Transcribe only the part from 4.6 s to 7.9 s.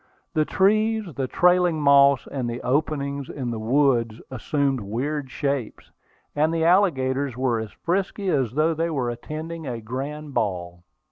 weird shapes, and the alligators were as